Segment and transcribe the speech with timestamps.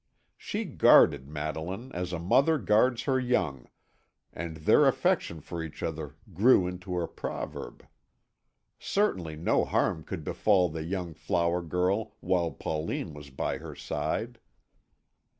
[0.35, 3.67] She guarded Madeline as a mother guards her young,
[4.33, 7.85] and their affection for each other grew into a proverb.
[8.79, 14.39] Certainly no harm could befall the young flower girl while Pauline was by her side.